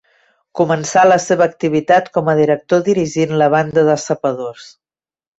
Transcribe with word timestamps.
Començà 0.59 1.01
la 1.09 1.17
seva 1.25 1.45
activitat 1.51 2.07
com 2.15 2.31
a 2.33 2.33
director 2.39 2.81
dirigint 2.87 3.35
la 3.41 3.49
Banda 3.57 3.83
de 3.91 3.99
Sapadors. 4.05 4.65